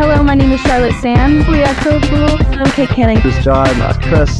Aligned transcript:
Hello, 0.00 0.22
my 0.22 0.34
name 0.34 0.50
is 0.52 0.60
Charlotte 0.62 0.94
Sands. 1.00 1.46
We 1.48 1.62
are 1.62 1.74
so 1.82 2.00
cool. 2.08 2.32
I'm 2.56 2.70
Kate 2.72 2.88
Canning. 2.88 3.20
This 3.20 3.36
is 3.36 3.44
John. 3.44 3.68
That's 3.78 3.98
Chris. 3.98 4.32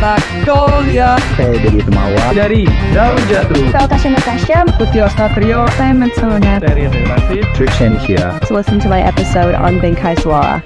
Magnolia 0.00 1.20
Hey, 1.38 1.60
dari 1.62 1.78
Temawa. 1.84 2.32
dari 2.34 2.64
Daun 2.96 3.20
Jatuh 3.30 3.70
Natasha 3.70 4.08
Natasha. 4.10 4.58
Putih 4.80 5.04
Ostatrio 5.06 5.68
Simon 5.78 6.10
Sona. 6.16 6.58
dari 6.58 6.88
Relasi 6.88 7.44
Trishan 7.54 7.94
here. 8.02 8.32
To 8.48 8.56
listen 8.56 8.80
to 8.80 8.88
my 8.88 9.04
episode 9.04 9.54
on 9.54 9.78
Bengkai 9.78 10.16
Suara. 10.18 10.58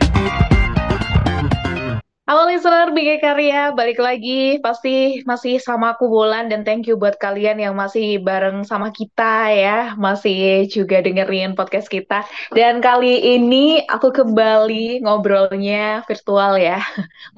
Halo 2.37 2.53
listener 2.53 2.93
BG 2.93 3.25
Karya, 3.25 3.73
balik 3.73 3.97
lagi 3.97 4.61
pasti 4.61 5.25
masih 5.25 5.57
sama 5.57 5.97
aku 5.97 6.05
Bolan 6.05 6.53
dan 6.53 6.69
thank 6.69 6.85
you 6.85 6.93
buat 7.01 7.17
kalian 7.17 7.57
yang 7.57 7.73
masih 7.73 8.21
bareng 8.21 8.61
sama 8.61 8.93
kita 8.93 9.49
ya, 9.57 9.97
masih 9.97 10.69
juga 10.69 11.01
dengerin 11.01 11.57
podcast 11.57 11.89
kita. 11.89 12.29
Dan 12.53 12.85
kali 12.85 13.41
ini 13.41 13.81
aku 13.89 14.13
kembali 14.13 15.01
ngobrolnya 15.01 16.05
virtual 16.05 16.61
ya, 16.61 16.77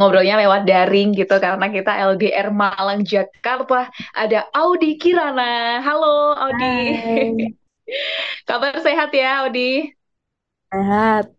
ngobrolnya 0.02 0.34
lewat 0.34 0.66
daring 0.66 1.14
gitu 1.14 1.38
karena 1.38 1.70
kita 1.70 1.94
LDR 2.18 2.50
Malang 2.50 3.06
Jakarta. 3.06 3.94
Ada 4.18 4.50
Audi 4.50 4.98
Kirana, 4.98 5.78
halo 5.78 6.34
Audi. 6.42 6.74
Kabar 8.50 8.74
sehat 8.82 9.14
ya 9.14 9.46
Audi? 9.46 9.94
Sehat. 10.74 11.37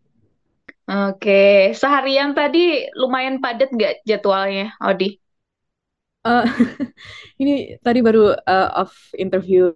Oke, 0.92 1.32
seharian 1.80 2.30
tadi 2.38 2.58
lumayan 3.02 3.36
padat 3.44 3.68
nggak 3.76 3.94
jadwalnya, 4.10 4.64
Audi? 4.86 5.06
Eh, 6.28 6.44
ini 7.42 7.52
tadi 7.86 8.00
baru 8.08 8.20
eh, 8.36 8.68
off 8.82 8.94
interview 9.16 9.72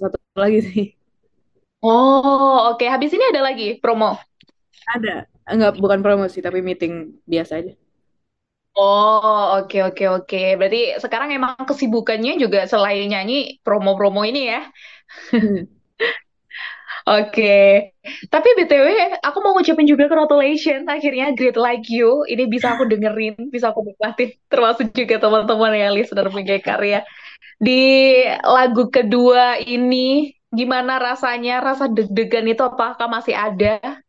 satu 0.00 0.16
lagi 0.38 0.58
sih. 0.68 0.84
Oh, 1.84 2.72
oke. 2.72 2.84
Habis 2.92 3.10
ini 3.14 3.24
ada 3.30 3.40
lagi 3.46 3.64
promo. 3.82 4.18
Ada. 4.94 5.14
Enggak, 5.52 5.72
bukan 5.82 6.00
promosi, 6.04 6.38
tapi 6.40 6.58
meeting 6.64 7.20
biasa 7.28 7.52
aja. 7.60 7.72
Oh, 8.76 9.54
oke, 9.62 9.76
oke, 9.86 10.04
oke. 10.16 10.36
Berarti 10.58 10.78
sekarang 11.02 11.30
emang 11.36 11.54
kesibukannya 11.68 12.32
juga 12.42 12.58
selain 12.66 13.06
nyanyi, 13.12 13.34
promo-promo 13.64 14.20
ini 14.26 14.40
ya? 14.50 14.58
Oke. 17.04 17.92
Tapi 18.32 18.48
BTW, 18.56 18.88
aku 19.20 19.38
mau 19.44 19.52
ngucapin 19.52 19.84
juga 19.84 20.08
congratulations. 20.08 20.88
Akhirnya 20.88 21.36
Great 21.36 21.60
Like 21.60 21.84
You. 21.92 22.24
Ini 22.24 22.48
bisa 22.48 22.72
aku 22.72 22.88
dengerin, 22.88 23.52
bisa 23.52 23.76
aku 23.76 23.84
nikmatin. 23.84 24.32
Termasuk 24.48 24.88
juga 24.96 25.20
teman-teman 25.20 25.72
yang 25.76 25.92
listener 25.92 26.32
Bingkai 26.32 26.64
Karya. 26.64 27.04
Di 27.60 27.80
lagu 28.44 28.88
kedua 28.88 29.60
ini, 29.60 30.32
gimana 30.52 30.96
rasanya? 30.96 31.60
Rasa 31.60 31.92
deg-degan 31.92 32.48
itu 32.48 32.64
apakah 32.64 33.08
masih 33.08 33.36
ada? 33.36 34.00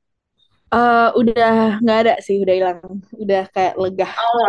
Eh, 0.76 1.10
udah 1.20 1.80
nggak 1.84 1.98
ada 2.04 2.14
sih, 2.24 2.40
udah 2.44 2.54
hilang. 2.56 2.80
Udah 3.16 3.44
kayak 3.52 3.76
lega. 3.80 4.08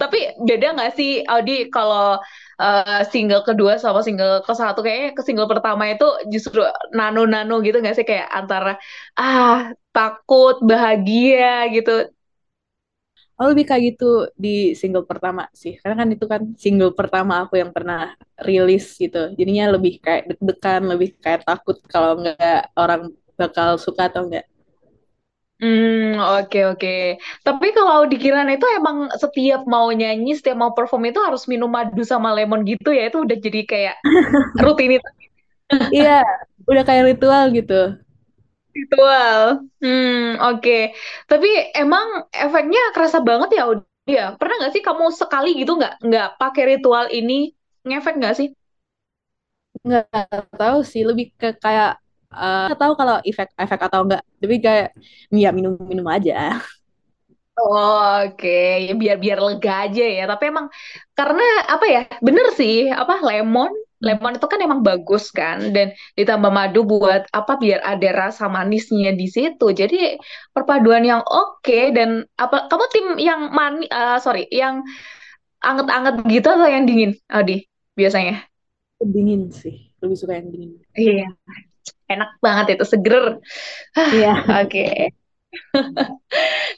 Tapi 0.00 0.18
beda 0.42 0.76
nggak 0.76 0.92
sih 0.96 1.20
Audi 1.26 1.68
kalau 1.68 2.16
uh, 2.62 3.00
single 3.12 3.42
kedua 3.48 3.72
sama 3.82 4.00
single 4.06 4.44
ke 4.46 4.52
satu 4.60 4.78
kayaknya 4.84 5.10
ke 5.18 5.22
single 5.26 5.48
pertama 5.52 5.82
itu 5.92 6.04
justru 6.32 6.60
nano-nano 6.96 7.54
gitu 7.66 7.76
nggak 7.82 7.96
sih 7.98 8.06
kayak 8.10 8.28
antara 8.38 8.70
ah 9.20 9.72
takut 9.94 10.54
bahagia 10.70 11.66
gitu. 11.74 11.90
Oh, 13.40 13.46
lebih 13.50 13.64
kayak 13.68 13.82
gitu 13.88 14.04
di 14.44 14.48
single 14.80 15.04
pertama 15.10 15.42
sih. 15.62 15.72
Karena 15.80 15.96
kan 16.00 16.08
itu 16.14 16.24
kan 16.32 16.42
single 16.64 16.92
pertama 16.98 17.32
aku 17.42 17.54
yang 17.62 17.72
pernah 17.76 17.98
rilis 18.46 18.84
gitu. 19.02 19.16
Jadinya 19.38 19.64
lebih 19.74 19.92
kayak 20.04 20.22
deg-degan, 20.30 20.82
lebih 20.92 21.08
kayak 21.24 21.40
takut 21.48 21.76
kalau 21.92 22.10
nggak 22.20 22.76
orang 22.80 23.02
bakal 23.40 23.68
suka 23.80 24.02
atau 24.12 24.28
enggak. 24.28 24.44
Hmm, 25.60 26.16
oke 26.40 26.58
oke. 26.72 26.88
Tapi 27.46 27.66
kalau 27.76 28.08
di 28.10 28.16
Kiran 28.22 28.48
itu 28.54 28.64
emang 28.78 28.96
setiap 29.22 29.60
mau 29.68 29.86
nyanyi, 29.92 30.32
setiap 30.38 30.56
mau 30.62 30.72
perform 30.76 31.02
itu 31.12 31.20
harus 31.26 31.42
minum 31.52 31.68
madu 31.76 32.00
sama 32.12 32.28
lemon 32.36 32.60
gitu 32.70 32.88
ya. 32.96 33.02
Itu 33.12 33.18
udah 33.28 33.36
jadi 33.44 33.60
kayak 33.72 33.96
rutinitas 34.64 35.12
Iya, 35.94 36.10
udah 36.70 36.82
kayak 36.88 37.04
ritual 37.10 37.44
gitu. 37.56 37.74
ritual. 38.76 39.42
Hmm, 39.82 40.38
oke. 40.46 40.78
Tapi 41.30 41.48
emang 41.74 42.06
efeknya 42.30 42.80
kerasa 42.94 43.18
banget 43.28 43.48
ya, 43.58 43.62
Audi 43.68 43.84
ya. 44.10 44.24
Pernah 44.38 44.54
nggak 44.62 44.72
sih 44.74 44.82
kamu 44.86 45.04
sekali 45.14 45.48
gitu 45.60 45.72
nggak 45.78 45.92
nggak 46.06 46.26
pakai 46.40 46.62
ritual 46.76 47.06
ini 47.10 47.50
ngefek 47.86 48.14
nggak 48.20 48.34
sih? 48.38 48.48
nggak 49.86 50.04
tahu 50.60 50.78
sih 50.92 51.02
lebih 51.08 51.26
ke 51.40 51.46
kayak 51.64 51.90
eh, 52.34 52.58
nggak 52.66 52.78
tahu 52.82 52.92
kalau 53.00 53.16
efek 53.28 53.48
efek 53.62 53.80
atau 53.86 54.00
enggak 54.04 54.22
tapi 54.40 54.54
kayak 54.64 54.86
ya 55.42 55.48
minum 55.56 55.72
minum 55.90 56.06
aja 56.14 56.32
Oh, 57.60 58.24
Oke, 58.24 58.48
Ya, 58.88 58.92
biar 59.00 59.16
biar 59.24 59.38
lega 59.46 59.70
aja 59.84 60.02
ya. 60.16 60.22
Tapi 60.30 60.44
emang 60.52 60.66
karena 61.18 61.42
apa 61.68 61.84
ya? 61.94 62.00
Bener 62.26 62.46
sih, 62.56 62.88
apa 62.88 63.20
lemon, 63.20 63.68
lemon 64.00 64.32
itu 64.38 64.46
kan 64.48 64.60
emang 64.64 64.80
bagus 64.80 65.28
kan, 65.28 65.58
dan 65.74 65.92
ditambah 66.16 66.48
madu 66.58 66.80
buat 66.88 67.28
apa? 67.36 67.52
Biar 67.62 67.80
ada 67.84 68.08
rasa 68.22 68.44
manisnya 68.48 69.12
di 69.20 69.26
situ. 69.28 69.64
Jadi 69.80 70.16
perpaduan 70.56 71.04
yang 71.04 71.20
oke 71.26 71.78
dan 71.96 72.24
apa? 72.40 72.64
Kamu 72.70 72.84
tim 72.94 73.06
yang 73.20 73.40
mani, 73.52 73.84
eh, 73.92 74.16
sorry, 74.24 74.48
yang 74.48 74.80
anget-anget 75.60 76.14
gitu 76.32 76.48
atau 76.52 76.68
yang 76.68 76.84
dingin, 76.88 77.12
Audi? 77.32 77.66
Biasanya. 77.98 78.48
dingin 79.00 79.48
sih 79.48 79.76
lebih 80.04 80.16
suka 80.20 80.36
yang 80.36 80.48
dingin 80.52 80.70
Iya, 80.92 81.32
enak 82.12 82.30
banget 82.44 82.66
itu 82.78 82.84
seger. 82.92 83.24
iya 84.14 84.30
Oke. 84.62 84.80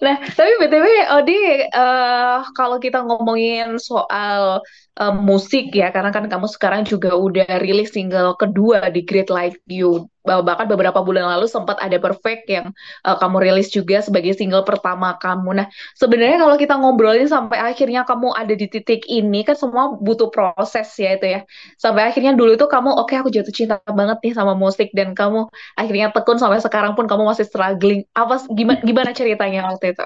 Nah, 0.05 0.17
tapi 0.37 0.51
BTW, 0.61 0.87
Odi, 1.15 1.37
eh, 1.69 2.37
kalau 2.57 2.77
kita 2.81 3.05
ngomongin 3.05 3.77
soal 3.79 4.65
eh, 5.01 5.15
musik 5.15 5.73
ya, 5.73 5.89
karena 5.95 6.11
kan 6.13 6.25
kamu 6.29 6.47
sekarang 6.51 6.83
juga 6.85 7.17
udah 7.17 7.47
rilis 7.65 7.93
single 7.97 8.37
kedua 8.41 8.89
di 8.93 9.01
Great 9.09 9.29
Like 9.33 9.57
You. 9.69 10.09
Bah- 10.23 10.45
Bahkan 10.45 10.67
beberapa 10.71 11.03
bulan 11.03 11.27
lalu 11.35 11.47
sempat 11.51 11.77
ada 11.83 11.97
Perfect 11.99 12.43
yang 12.51 12.67
eh, 13.07 13.17
kamu 13.21 13.37
rilis 13.45 13.69
juga 13.73 14.01
sebagai 14.05 14.33
single 14.39 14.63
pertama 14.69 15.17
kamu. 15.19 15.49
Nah, 15.63 15.67
sebenarnya 15.99 16.37
kalau 16.43 16.57
kita 16.61 16.75
ngobrolin 16.79 17.29
sampai 17.31 17.59
akhirnya 17.61 18.05
kamu 18.09 18.29
ada 18.37 18.55
di 18.55 18.67
titik 18.69 19.05
ini, 19.09 19.43
kan 19.47 19.57
semua 19.59 19.97
butuh 19.99 20.29
proses 20.35 20.89
ya 21.01 21.17
itu 21.17 21.27
ya. 21.39 21.41
Sampai 21.81 22.03
akhirnya 22.09 22.33
dulu 22.39 22.55
itu 22.57 22.67
kamu, 22.69 22.91
oke 23.01 23.15
aku 23.19 23.29
jatuh 23.33 23.55
cinta 23.55 23.77
banget 23.89 24.19
nih 24.25 24.33
sama 24.39 24.53
musik, 24.57 24.89
dan 24.97 25.13
kamu 25.19 25.49
akhirnya 25.79 26.07
tekun 26.15 26.39
sampai 26.41 26.59
sekarang 26.63 26.93
pun 26.97 27.05
kamu 27.11 27.23
masih 27.31 27.47
struggling. 27.49 28.01
Apa 28.17 28.35
gimana 28.53 28.81
gimana 28.85 29.11
ceritanya 29.17 29.61
waktu 29.71 29.93
itu? 29.97 30.05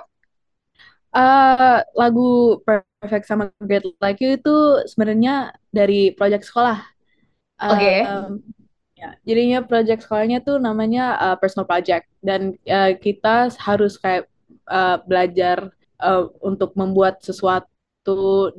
Eh, 1.17 1.79
lagu 1.97 2.61
Perfect 2.61 3.25
sama 3.25 3.49
Great 3.65 3.89
Like 4.05 4.21
You 4.21 4.37
itu 4.37 4.85
sebenarnya 4.85 5.57
dari 5.73 6.13
project 6.13 6.45
sekolah 6.45 6.77
Oke. 7.57 8.05
Em, 8.05 8.45
ya 8.97 9.17
jadinya 9.25 9.65
project 9.65 10.05
sekolahnya 10.05 10.45
tuh 10.45 10.61
namanya 10.61 11.17
eh, 11.17 11.37
personal 11.41 11.65
project 11.65 12.05
dan 12.21 12.53
eh, 12.69 13.01
kita 13.01 13.49
harus 13.57 13.97
kayak 13.97 14.29
eh, 14.69 14.97
belajar 15.09 15.73
eh, 16.05 16.25
untuk 16.45 16.77
membuat 16.77 17.25
sesuatu 17.25 18.53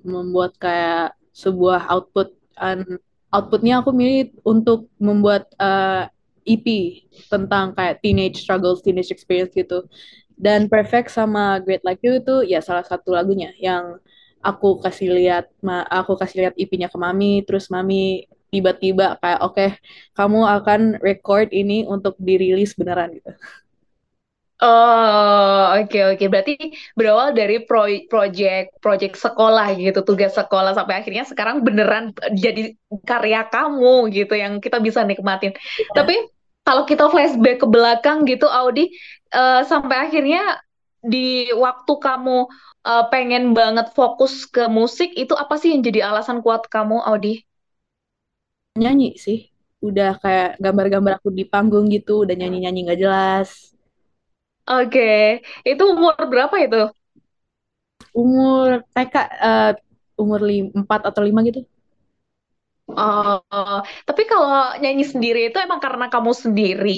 membuat 0.00 0.56
kayak 0.56 1.12
sebuah 1.36 1.92
output 1.92 2.32
dan 2.56 2.96
outputnya 3.28 3.84
aku 3.84 3.92
milih 3.92 4.32
untuk 4.48 4.88
membuat 4.96 5.52
eh, 5.60 6.08
EP 6.48 6.66
tentang 7.28 7.76
kayak 7.76 8.00
teenage 8.00 8.40
struggles, 8.40 8.80
teenage 8.80 9.12
experience 9.12 9.52
gitu. 9.52 9.84
Dan 10.38 10.70
Perfect 10.70 11.10
sama 11.10 11.58
Great 11.58 11.82
Like 11.82 11.98
You 12.06 12.22
itu 12.22 12.46
ya 12.46 12.62
salah 12.62 12.86
satu 12.86 13.10
lagunya 13.10 13.50
yang 13.58 13.98
aku 14.38 14.78
kasih 14.78 15.10
lihat, 15.18 15.50
aku 15.90 16.14
kasih 16.14 16.46
lihat 16.46 16.54
EP-nya 16.54 16.86
ke 16.86 16.94
Mami, 16.94 17.42
terus 17.42 17.66
Mami 17.74 18.30
tiba-tiba 18.54 19.18
kayak 19.18 19.40
oke, 19.42 19.66
kamu 20.14 20.40
akan 20.62 20.80
record 21.02 21.50
ini 21.50 21.82
untuk 21.84 22.14
dirilis 22.22 22.72
beneran 22.78 23.18
gitu. 23.18 23.34
Oh, 24.58 25.70
oke 25.78 26.18
oke. 26.18 26.24
Berarti 26.26 26.54
berawal 26.98 27.30
dari 27.30 27.62
pro 27.62 27.86
project 28.10 28.74
project 28.82 29.14
sekolah 29.14 29.74
gitu, 29.78 30.02
tugas 30.02 30.34
sekolah 30.34 30.74
sampai 30.74 30.98
akhirnya 30.98 31.22
sekarang 31.26 31.62
beneran 31.62 32.10
jadi 32.34 32.74
karya 33.06 33.46
kamu 33.46 34.10
gitu 34.10 34.34
yang 34.34 34.58
kita 34.58 34.82
bisa 34.82 35.06
nikmatin. 35.06 35.54
Tapi 35.94 36.37
kalau 36.68 36.84
kita 36.84 37.08
flashback 37.08 37.64
ke 37.64 37.66
belakang 37.66 38.28
gitu, 38.28 38.44
Audi, 38.44 38.92
eh, 39.32 39.60
sampai 39.64 40.04
akhirnya 40.04 40.60
di 41.00 41.48
waktu 41.56 41.92
kamu 41.96 42.44
eh, 42.84 43.04
pengen 43.08 43.56
banget 43.56 43.96
fokus 43.96 44.44
ke 44.44 44.68
musik, 44.68 45.16
itu 45.16 45.32
apa 45.32 45.56
sih 45.56 45.72
yang 45.72 45.80
jadi 45.80 46.12
alasan 46.12 46.44
kuat 46.44 46.68
kamu, 46.68 47.00
Audi? 47.08 47.40
Nyanyi 48.76 49.16
sih, 49.16 49.48
udah 49.80 50.20
kayak 50.20 50.60
gambar-gambar 50.60 51.16
aku 51.16 51.32
di 51.32 51.48
panggung 51.48 51.88
gitu, 51.88 52.28
udah 52.28 52.36
nyanyi-nyanyi 52.36 52.80
nggak 52.84 53.00
jelas. 53.00 53.72
Oke, 54.68 55.40
itu 55.64 55.82
umur 55.88 56.12
berapa 56.28 56.52
itu? 56.60 56.92
Umur 58.12 58.84
TK, 58.92 59.14
eh, 59.24 59.72
umur 60.20 60.40
4 60.76 61.00
atau 61.08 61.24
5 61.24 61.40
gitu. 61.48 61.64
Oh, 62.88 63.78
tapi 64.08 64.22
kalau 64.30 64.48
nyanyi 64.80 65.04
sendiri 65.12 65.38
itu 65.52 65.56
emang 65.60 65.76
karena 65.84 66.08
kamu 66.12 66.32
sendiri 66.44 66.90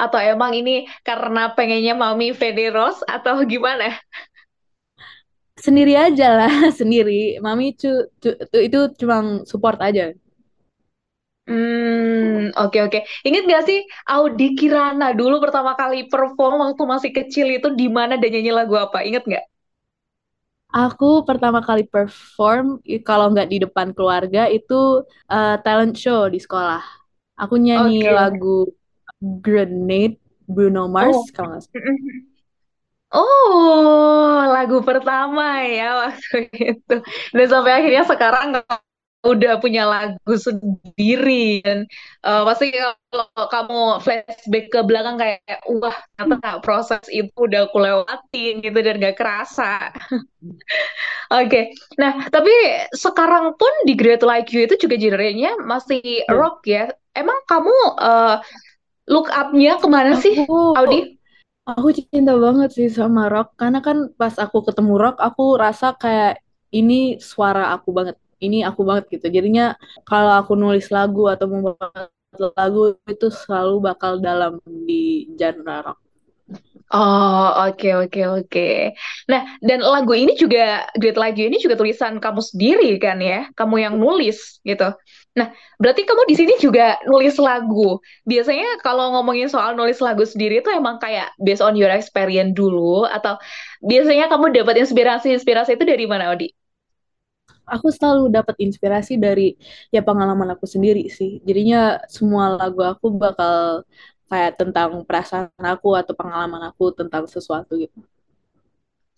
atau 0.00 0.18
emang 0.30 0.50
ini 0.58 0.88
karena 1.06 1.40
pengennya 1.56 1.92
Mami 2.02 2.32
Fede 2.40 2.72
Rose 2.74 3.00
atau 3.14 3.34
gimana? 3.52 3.84
Sendiri 5.64 5.94
aja 6.06 6.26
lah, 6.38 6.50
sendiri. 6.80 7.38
Mami 7.44 7.66
cu, 7.80 7.88
cu- 8.22 8.38
tu- 8.50 8.62
itu 8.66 8.78
cuma 9.00 9.16
support 9.50 9.78
aja. 9.86 10.10
Hmm, 11.48 12.56
oke 12.56 12.78
oke. 12.88 12.98
Ingat 13.28 13.42
gak 13.52 13.62
sih 13.68 13.78
Audi 14.14 14.44
Kirana 14.58 15.06
dulu 15.18 15.34
pertama 15.44 15.72
kali 15.80 16.08
perform 16.12 16.54
waktu 16.64 16.82
masih 16.92 17.10
kecil 17.18 17.46
itu 17.56 17.68
di 17.80 17.86
mana 17.96 18.14
dan 18.20 18.28
nyanyi 18.32 18.52
lagu 18.58 18.74
apa? 18.84 18.98
Ingat 19.08 19.22
nggak? 19.28 19.44
Aku 20.74 21.22
pertama 21.22 21.62
kali 21.62 21.86
perform, 21.86 22.82
kalau 23.06 23.30
nggak 23.30 23.46
di 23.46 23.62
depan 23.62 23.94
keluarga, 23.94 24.50
itu 24.50 25.06
uh, 25.30 25.56
talent 25.62 25.94
show 25.94 26.26
di 26.26 26.42
sekolah. 26.42 26.82
Aku 27.38 27.54
nyanyi 27.62 28.02
Oke. 28.02 28.10
lagu 28.10 28.58
Grenade 29.22 30.18
Bruno 30.50 30.90
Mars, 30.90 31.14
Oh. 31.14 31.22
kalau 31.30 31.54
nggak 31.54 31.62
salah. 31.70 31.82
Oh, 33.14 34.42
lagu 34.50 34.82
pertama 34.82 35.62
ya 35.62 36.10
waktu 36.10 36.50
itu. 36.74 36.94
Dan 37.30 37.46
sampai 37.46 37.72
akhirnya 37.78 38.02
sekarang 38.10 38.58
udah 39.24 39.52
punya 39.58 39.82
lagu 39.88 40.34
sendiri 40.36 41.64
dan 41.64 41.88
eh, 42.24 42.42
pasti 42.44 42.66
kalau 42.76 43.46
kamu 43.48 43.78
flashback 44.04 44.64
ke 44.68 44.80
belakang 44.84 45.16
kayak 45.16 45.40
wah 45.80 45.96
ternyata 46.20 46.60
proses 46.60 47.04
itu 47.08 47.32
udah 47.34 47.66
aku 47.66 47.78
lewatin 47.80 48.60
gitu 48.60 48.78
dan 48.84 48.94
gak 49.00 49.16
kerasa. 49.16 49.90
Oke, 51.32 51.72
Nah 52.00 52.28
tapi 52.28 52.52
sekarang 52.94 53.56
pun 53.56 53.72
di 53.88 53.94
Great 53.96 54.22
Like 54.22 54.52
You 54.52 54.68
itu 54.68 54.76
juga 54.78 54.96
genrenya 55.00 55.56
masih 55.64 56.00
Ya. 56.28 56.34
rock 56.36 56.64
ya. 56.68 56.84
Emang 57.14 57.38
kamu 57.48 57.74
eh, 58.02 58.36
look 59.10 59.28
up-nya 59.32 59.78
ke 59.82 59.88
mana 59.88 60.12
sih, 60.18 60.34
Aku 60.44 60.74
Audi? 60.76 61.16
Aku 61.64 61.88
cinta 61.96 62.32
banget 62.44 62.68
sih 62.76 62.88
sama 62.92 63.22
rock, 63.32 63.56
karena 63.60 63.80
kan 63.80 63.96
pas 64.20 64.34
aku 64.44 64.58
ketemu 64.68 64.92
rock, 65.00 65.16
aku 65.26 65.42
rasa 65.56 65.86
kayak 66.02 66.32
ini 66.76 67.16
suara 67.30 67.72
aku 67.74 67.88
banget, 67.96 68.16
ini 68.40 68.66
aku 68.66 68.82
banget 68.86 69.18
gitu. 69.18 69.26
Jadinya 69.30 69.76
kalau 70.08 70.32
aku 70.40 70.52
nulis 70.58 70.88
lagu 70.88 71.26
atau 71.30 71.46
membuat 71.50 72.10
lagu 72.34 72.98
itu 73.06 73.30
selalu 73.30 73.78
bakal 73.82 74.18
dalam 74.18 74.58
di 74.66 75.30
genre 75.38 75.92
rock. 75.92 75.98
Oh, 76.94 77.48
oke, 77.66 78.06
oke, 78.06 78.20
oke. 78.44 78.70
Nah, 79.26 79.58
dan 79.64 79.82
lagu 79.82 80.14
ini 80.14 80.38
juga, 80.38 80.86
Great 80.94 81.18
Like 81.18 81.34
You 81.40 81.50
ini 81.50 81.58
juga 81.58 81.74
tulisan 81.74 82.22
kamu 82.22 82.38
sendiri 82.38 83.00
kan 83.02 83.18
ya? 83.18 83.50
Kamu 83.56 83.82
yang 83.82 83.94
nulis 83.98 84.62
gitu. 84.62 84.94
Nah, 85.34 85.50
berarti 85.80 86.06
kamu 86.06 86.22
di 86.30 86.36
sini 86.38 86.54
juga 86.62 87.00
nulis 87.10 87.34
lagu. 87.40 87.98
Biasanya 88.28 88.78
kalau 88.84 89.10
ngomongin 89.16 89.50
soal 89.50 89.74
nulis 89.74 89.98
lagu 89.98 90.22
sendiri 90.22 90.62
itu 90.62 90.70
emang 90.70 91.02
kayak 91.02 91.34
based 91.42 91.64
on 91.64 91.74
your 91.74 91.90
experience 91.90 92.54
dulu, 92.54 93.08
atau 93.10 93.42
biasanya 93.82 94.30
kamu 94.30 94.54
dapat 94.54 94.86
inspirasi-inspirasi 94.86 95.74
itu 95.74 95.84
dari 95.88 96.06
mana, 96.06 96.30
Odi? 96.30 96.52
Aku 97.64 97.88
selalu 97.88 98.28
dapat 98.28 98.56
inspirasi 98.60 99.16
dari 99.16 99.56
ya 99.94 100.00
pengalaman 100.04 100.52
aku 100.54 100.66
sendiri 100.68 101.08
sih. 101.08 101.40
Jadinya 101.48 102.00
semua 102.08 102.56
lagu 102.60 102.80
aku 102.84 103.06
bakal 103.14 103.84
kayak 104.28 104.52
tentang 104.60 104.90
perasaan 105.08 105.64
aku 105.64 105.94
atau 105.96 106.12
pengalaman 106.16 106.62
aku 106.68 106.92
tentang 106.92 107.24
sesuatu 107.28 107.76
gitu. 107.76 107.98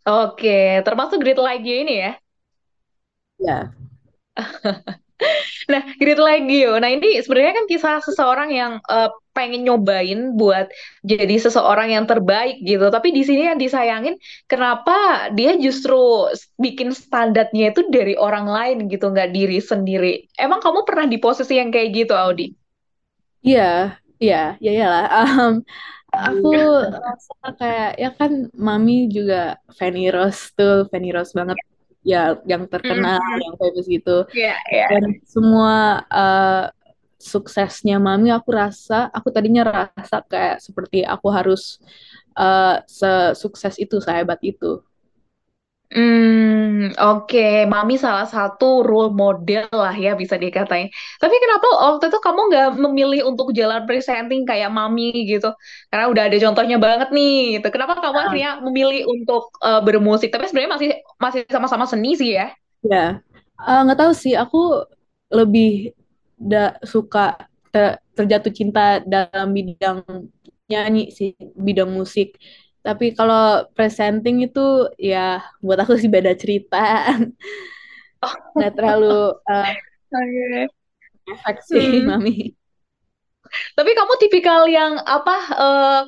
Oke, 0.06 0.82
termasuk 0.86 1.18
Great 1.18 1.38
Like 1.38 1.66
You 1.66 1.76
ini 1.82 1.94
ya? 2.04 2.12
Ya. 3.38 3.72
Nah, 5.72 5.82
Great 5.98 6.20
Like 6.20 6.46
You. 6.46 6.76
Nah, 6.78 6.90
ini 6.92 7.18
sebenarnya 7.24 7.52
kan 7.56 7.66
kisah 7.66 7.94
seseorang 8.04 8.50
yang 8.52 8.72
eh, 8.84 9.10
pengen 9.36 9.60
nyobain 9.68 10.20
buat 10.40 10.66
jadi 11.04 11.34
seseorang 11.44 11.88
yang 11.96 12.04
terbaik 12.10 12.56
gitu. 12.64 12.88
Tapi 12.94 13.08
di 13.16 13.22
sini 13.28 13.42
yang 13.50 13.60
disayangin, 13.60 14.16
kenapa 14.50 15.28
dia 15.36 15.52
justru 15.60 15.96
bikin 16.64 16.90
standarnya 16.96 17.64
itu 17.76 17.80
dari 17.92 18.14
orang 18.16 18.46
lain 18.56 18.76
gitu, 18.92 19.04
nggak 19.12 19.30
diri 19.36 19.58
sendiri. 19.60 20.12
Emang 20.40 20.60
kamu 20.64 20.80
pernah 20.88 21.06
di 21.12 21.18
posisi 21.20 21.52
yang 21.60 21.70
kayak 21.74 21.88
gitu, 21.94 22.14
Audi? 22.16 22.46
Iya, 23.46 23.62
iya, 24.22 24.36
ya 24.64 24.68
iyalah. 24.76 25.02
Em, 25.16 25.52
aku 26.26 26.46
rasa 27.06 27.32
kayak 27.60 27.88
ya 28.02 28.08
kan 28.18 28.32
Mami 28.66 28.92
juga 29.16 29.34
Fanny 29.78 30.00
Rose 30.14 30.40
tuh, 30.58 30.72
Fanny 30.90 31.08
Rose 31.16 31.32
banget 31.38 31.58
ya 32.10 32.18
yang 32.50 32.62
terkenal, 32.72 33.18
Mhm. 33.22 33.42
yang 33.44 33.54
famous 33.60 33.86
gitu. 33.96 34.10
Iya, 34.34 34.52
iya. 34.72 34.86
Dan 34.90 35.04
semua 35.34 35.74
eh, 36.14 36.50
suksesnya 37.18 37.96
Mami 38.06 38.28
aku 38.36 38.50
rasa, 38.54 39.08
aku 39.16 39.28
tadinya 39.34 39.62
rasa 39.68 40.16
kayak 40.30 40.56
seperti 40.66 40.98
aku 41.04 41.28
harus 41.36 41.80
eh, 42.38 42.76
sesukses 42.88 43.74
itu, 43.82 43.96
sehebat 44.04 44.40
itu. 44.44 44.80
Hmm, 45.94 46.90
oke, 46.98 47.38
Mami 47.72 47.94
salah 48.04 48.26
satu 48.34 48.64
role 48.88 49.10
model 49.22 49.64
lah 49.70 49.94
ya 50.04 50.10
bisa 50.20 50.34
dikatain. 50.44 50.86
Tapi 51.22 51.34
kenapa 51.42 51.66
waktu 51.86 52.04
itu 52.10 52.18
kamu 52.26 52.40
nggak 52.50 52.66
memilih 52.84 53.20
untuk 53.30 53.46
jalan 53.58 53.80
presenting 53.88 54.42
kayak 54.50 54.68
Mami 54.76 55.02
gitu? 55.30 55.46
Karena 55.88 56.04
udah 56.12 56.22
ada 56.26 56.36
contohnya 56.44 56.76
banget 56.86 57.08
nih, 57.16 57.32
gitu. 57.54 57.66
Kenapa 57.74 57.92
kamu 58.02 58.18
Ah, 58.24 58.26
akhirnya 58.26 58.50
memilih 58.66 59.00
untuk 59.14 59.42
eh, 59.62 59.80
bermusik? 59.86 60.28
Tapi 60.34 60.44
sebenarnya 60.50 60.72
masih 60.76 60.90
masih 61.24 61.40
sama-sama 61.54 61.86
seni 61.92 62.08
sih 62.20 62.30
ya. 62.38 62.50
Ya, 62.90 63.22
Eh, 63.68 63.78
nggak 63.84 63.98
tahu 64.00 64.12
sih, 64.22 64.32
aku 64.42 64.56
lebih 65.38 65.66
da- 66.36 66.76
suka 66.84 67.36
te- 67.72 67.98
terjatuh 68.16 68.52
cinta 68.54 68.80
dalam 69.04 69.48
bidang 69.56 69.98
nyanyi 70.70 71.10
sih, 71.14 71.30
bidang 71.66 71.90
musik. 71.92 72.36
Tapi 72.86 73.12
kalau 73.18 73.66
presenting 73.74 74.46
itu 74.46 74.60
ya 74.98 75.42
buat 75.64 75.78
aku 75.82 75.98
sih 75.98 76.10
beda 76.10 76.32
cerita. 76.38 76.76
Nggak 78.54 78.72
terlalu 78.76 79.06
eh, 79.50 79.70
Oke. 80.12 80.68
efek 81.32 81.56
sih, 81.68 81.86
Hmm. 81.92 82.06
Mami. 82.06 82.56
Tapi 83.76 83.90
kamu 83.96 84.12
tipikal 84.22 84.60
yang 84.68 84.92
apa? 85.04 85.34
eh, 85.56 86.00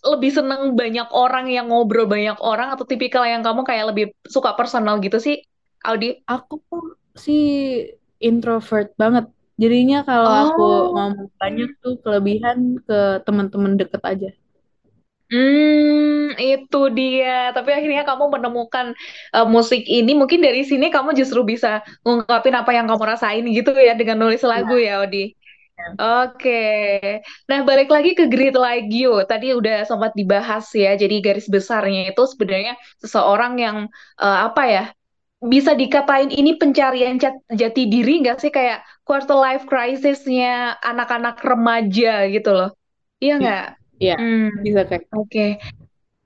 lebih 0.00 0.32
seneng 0.32 0.62
banyak 0.80 1.08
orang 1.12 1.46
yang 1.52 1.68
ngobrol 1.68 2.08
banyak 2.08 2.36
orang 2.40 2.72
atau 2.72 2.88
tipikal 2.88 3.20
yang 3.28 3.44
kamu 3.44 3.62
kayak 3.68 3.84
lebih 3.92 4.04
suka 4.24 4.56
personal 4.56 4.96
gitu 5.04 5.20
sih, 5.20 5.36
Audi? 5.84 6.24
Aku 6.32 6.54
sih 7.24 7.40
introvert 8.28 8.88
banget. 9.02 9.24
Jadinya 9.62 9.96
kalau 10.08 10.30
aku 10.42 10.60
Oh. 10.62 10.80
ngomong 10.94 11.28
banyak 11.40 11.68
tuh 11.82 11.94
kelebihan 12.04 12.58
ke 12.86 12.94
teman-teman 13.26 13.72
deket 13.80 14.02
aja. 14.12 14.28
Hmm, 15.30 16.34
itu 16.42 16.76
dia. 16.98 17.54
Tapi 17.54 17.70
akhirnya 17.76 18.02
kamu 18.08 18.24
menemukan 18.34 18.86
uh, 19.36 19.46
musik 19.54 19.82
ini. 19.86 20.10
Mungkin 20.20 20.40
dari 20.46 20.60
sini 20.70 20.86
kamu 20.94 21.14
justru 21.20 21.40
bisa 21.46 21.68
ngungkapin 22.02 22.54
apa 22.58 22.70
yang 22.76 22.86
kamu 22.90 23.04
rasain 23.14 23.44
gitu 23.56 23.70
ya 23.78 23.94
dengan 24.00 24.16
nulis 24.26 24.42
lagu 24.42 24.74
ya, 24.86 24.98
Odi. 25.06 25.18
Oke. 26.00 26.50
Nah, 27.48 27.60
balik 27.68 27.88
lagi 27.94 28.10
ke 28.18 28.24
Great 28.32 28.56
Like 28.58 28.88
You. 28.92 29.22
Tadi 29.30 29.46
udah 29.58 29.86
sempat 29.88 30.12
dibahas 30.18 30.66
ya. 30.74 30.92
Jadi 30.98 31.14
garis 31.24 31.46
besarnya 31.50 32.10
itu 32.10 32.22
sebenarnya 32.32 32.74
seseorang 33.02 33.52
yang 33.64 33.76
uh, 34.20 34.38
apa 34.50 34.62
ya? 34.68 34.84
Bisa 35.40 35.72
dikatain 35.72 36.28
ini 36.28 36.60
pencarian 36.60 37.16
jat- 37.16 37.40
jati 37.48 37.88
diri 37.88 38.20
nggak 38.20 38.36
sih 38.44 38.52
kayak 38.52 38.84
quarter 39.08 39.36
life 39.40 39.64
crisis-nya 39.64 40.76
anak-anak 40.84 41.40
remaja 41.40 42.28
gitu 42.28 42.50
loh. 42.52 42.68
Iya 43.24 43.32
nggak? 43.40 43.64
Iya, 44.02 44.16
Hmm. 44.20 44.52
bisa 44.64 44.80
kayak 44.88 45.04
Oke, 45.16 45.56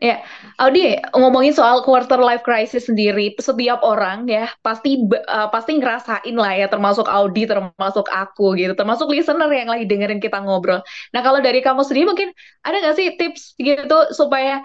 ya, 0.02 0.20
Audi 0.60 0.98
ngomongin 1.14 1.54
soal 1.54 1.82
quarter 1.86 2.18
life 2.18 2.42
crisis 2.44 2.90
sendiri, 2.90 3.32
setiap 3.38 3.80
orang 3.86 4.26
ya 4.28 4.50
pasti 4.66 4.98
eh, 5.08 5.48
pasti 5.54 5.72
ngerasain 5.78 6.36
lah 6.36 6.52
ya, 6.60 6.66
termasuk 6.68 7.06
Audi, 7.08 7.46
termasuk 7.48 8.06
aku 8.10 8.54
gitu, 8.60 8.74
termasuk 8.76 9.08
listener 9.10 9.48
yang 9.50 9.70
lagi 9.72 9.84
dengerin 9.88 10.20
kita 10.22 10.42
ngobrol. 10.44 10.82
Nah, 11.14 11.20
kalau 11.24 11.40
dari 11.40 11.62
kamu 11.64 11.82
sendiri 11.86 12.06
mungkin 12.10 12.28
ada 12.66 12.76
nggak 12.82 12.96
sih 12.98 13.06
tips 13.18 13.42
gitu 13.58 13.96
supaya 14.12 14.60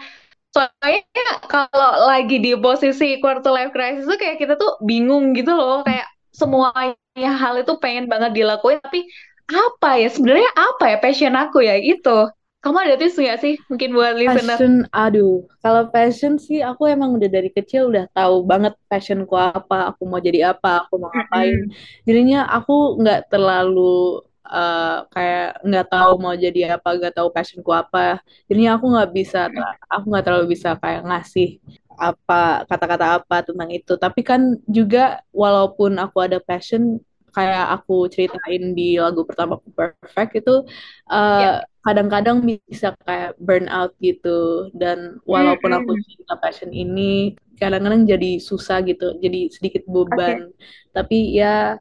soalnya 0.54 1.02
kalau 1.46 2.10
lagi 2.10 2.42
di 2.42 2.58
posisi 2.58 3.22
quarter 3.22 3.54
life 3.54 3.72
crisis 3.74 4.06
tuh 4.10 4.18
kayak 4.18 4.42
kita 4.42 4.54
tuh 4.58 4.78
bingung 4.84 5.38
gitu 5.38 5.54
loh, 5.54 5.86
kayak 5.86 6.08
semuanya 6.34 7.32
hal 7.38 7.60
itu 7.60 7.74
pengen 7.84 8.10
banget 8.10 8.32
dilakuin, 8.34 8.80
tapi 8.82 9.06
apa 9.50 9.98
ya 9.98 10.08
sebenarnya 10.14 10.52
apa 10.54 10.84
ya 10.94 10.98
passion 11.02 11.34
aku 11.34 11.66
ya 11.66 11.76
itu. 11.78 12.30
Kamu 12.60 12.76
ada 12.76 13.00
tips 13.00 13.16
nggak 13.16 13.40
sih 13.40 13.54
mungkin 13.72 13.96
buat 13.96 14.20
listener? 14.20 14.60
passion. 14.60 14.74
Aduh, 14.92 15.48
kalau 15.64 15.88
passion 15.96 16.36
sih 16.36 16.60
aku 16.60 16.92
emang 16.92 17.16
udah 17.16 17.32
dari 17.32 17.48
kecil 17.56 17.88
udah 17.88 18.12
tahu 18.12 18.44
banget 18.44 18.76
passionku 18.92 19.32
apa, 19.40 19.96
aku 19.96 20.04
mau 20.04 20.20
jadi 20.20 20.52
apa, 20.52 20.84
aku 20.84 21.00
mau 21.00 21.08
ngapain. 21.08 21.72
Jadinya 22.04 22.52
aku 22.52 23.00
nggak 23.00 23.32
terlalu 23.32 24.20
eh, 24.50 24.98
kayak 25.14 25.48
nggak 25.66 25.88
tahu 25.94 26.12
mau 26.18 26.36
jadi 26.36 26.76
apa, 26.78 26.90
nggak 26.98 27.16
tahu 27.18 27.30
passionku 27.30 27.72
apa. 27.72 28.20
Jadinya 28.50 28.78
aku 28.78 28.86
nggak 28.90 29.12
bisa, 29.14 29.40
aku 29.88 30.06
nggak 30.10 30.26
terlalu 30.26 30.46
bisa 30.58 30.76
kayak 30.82 31.02
ngasih 31.06 31.62
apa 32.00 32.64
kata-kata 32.66 33.06
apa 33.22 33.38
tentang 33.46 33.70
itu. 33.72 33.94
Tapi 33.96 34.22
kan 34.26 34.42
juga 34.66 35.22
walaupun 35.36 36.00
aku 36.02 36.18
ada 36.24 36.40
passion, 36.42 37.00
kayak 37.32 37.66
aku 37.80 38.10
ceritain 38.10 38.74
di 38.74 38.98
lagu 38.98 39.22
pertama 39.24 39.62
Perfect 39.62 40.44
itu 40.44 40.66
uh, 41.14 41.62
kadang-kadang 41.86 42.44
bisa 42.44 42.94
kayak 43.06 43.38
burn 43.40 43.70
out 43.72 43.96
gitu 44.04 44.70
dan 44.76 45.22
walaupun 45.24 45.72
aku 45.72 45.96
cinta 46.04 46.36
passion 46.42 46.74
ini 46.74 47.38
kadang-kadang 47.56 48.04
jadi 48.04 48.42
susah 48.42 48.84
gitu 48.84 49.16
jadi 49.24 49.48
sedikit 49.54 49.88
beban 49.88 50.52
okay. 50.52 50.56
tapi 50.92 51.18
ya 51.38 51.80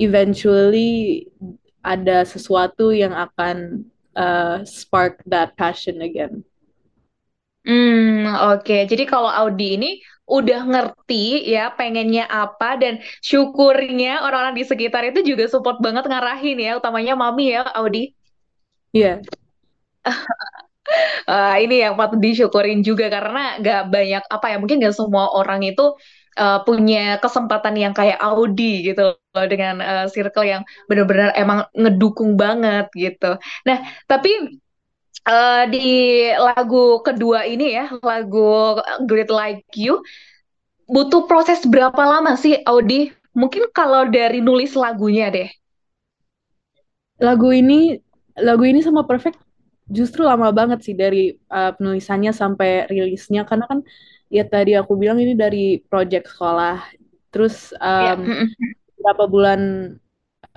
eventually 0.00 1.26
ada 1.84 2.24
sesuatu 2.24 2.90
yang 2.90 3.12
akan 3.12 3.84
uh, 4.16 4.64
spark 4.64 5.20
that 5.28 5.52
passion 5.60 6.00
again. 6.00 6.42
Hmm, 7.64 8.28
oke. 8.52 8.64
Okay. 8.64 8.84
Jadi 8.84 9.04
kalau 9.08 9.28
Audi 9.28 9.76
ini 9.80 9.90
udah 10.24 10.64
ngerti 10.64 11.48
ya 11.48 11.72
pengennya 11.72 12.24
apa 12.28 12.80
dan 12.80 13.00
syukurnya 13.20 14.24
orang-orang 14.24 14.56
di 14.56 14.64
sekitar 14.64 15.04
itu 15.12 15.20
juga 15.24 15.44
support 15.48 15.80
banget 15.80 16.08
ngarahin 16.08 16.60
ya, 16.60 16.80
utamanya 16.80 17.12
mami 17.16 17.52
ya, 17.52 17.64
Audi. 17.76 18.12
Iya. 18.92 19.20
uh, 21.28 21.56
ini 21.64 21.84
yang 21.84 21.96
patut 21.96 22.20
disyukurin 22.20 22.84
juga 22.84 23.08
karena 23.08 23.60
gak 23.60 23.82
banyak 23.88 24.24
apa 24.28 24.46
ya 24.52 24.56
mungkin 24.60 24.80
gak 24.84 24.96
semua 24.96 25.32
orang 25.32 25.64
itu 25.64 25.96
uh, 26.38 26.62
punya 26.66 27.18
kesempatan 27.22 27.74
yang 27.78 27.92
kayak 27.94 28.18
Audi 28.18 28.90
gitu 28.90 29.14
loh 29.14 29.46
dengan 29.46 29.80
uh, 29.82 30.06
circle 30.10 30.46
yang 30.46 30.62
benar-benar 30.86 31.34
emang 31.34 31.66
ngedukung 31.74 32.38
banget 32.38 32.90
gitu. 32.94 33.38
Nah 33.66 33.78
tapi 34.06 34.60
uh, 35.28 35.64
di 35.68 35.88
lagu 36.36 37.00
kedua 37.00 37.48
ini 37.48 37.74
ya, 37.74 37.90
lagu 38.04 38.78
Great 39.08 39.32
Like 39.32 39.64
You, 39.74 40.04
butuh 40.88 41.24
proses 41.24 41.64
berapa 41.64 41.98
lama 41.98 42.36
sih, 42.36 42.60
Audi? 42.64 43.12
Mungkin 43.34 43.74
kalau 43.74 44.06
dari 44.06 44.38
nulis 44.38 44.78
lagunya 44.78 45.26
deh. 45.32 45.50
Lagu 47.18 47.50
ini, 47.50 47.98
lagu 48.38 48.62
ini 48.62 48.82
sama 48.82 49.02
Perfect 49.06 49.38
justru 49.84 50.24
lama 50.24 50.48
banget 50.48 50.80
sih 50.80 50.96
dari 50.96 51.34
uh, 51.52 51.74
penulisannya 51.76 52.32
sampai 52.32 52.88
rilisnya, 52.88 53.44
karena 53.44 53.68
kan 53.68 53.80
ya 54.34 54.42
tadi 54.42 54.74
aku 54.74 54.98
bilang 54.98 55.22
ini 55.22 55.38
dari 55.38 55.78
project 55.86 56.34
sekolah. 56.34 56.82
Terus 57.30 57.70
um, 57.78 58.26
yeah. 58.26 58.46
beberapa 58.98 59.24
bulan, 59.30 59.60